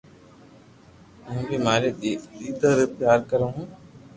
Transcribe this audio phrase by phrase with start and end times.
[1.25, 1.89] ھون بي ماري
[2.37, 3.67] ئيتا ني پيار ڪرو ھون